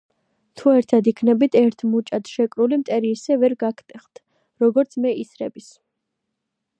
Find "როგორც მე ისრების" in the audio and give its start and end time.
4.65-5.69